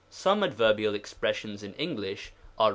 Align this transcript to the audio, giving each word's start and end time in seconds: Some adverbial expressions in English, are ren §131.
Some 0.09 0.41
adverbial 0.41 0.95
expressions 0.95 1.61
in 1.61 1.75
English, 1.75 2.31
are 2.57 2.69
ren 2.69 2.69
§131. 2.69 2.69